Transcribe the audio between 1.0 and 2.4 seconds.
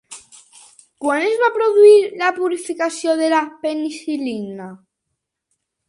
Quan es va produir la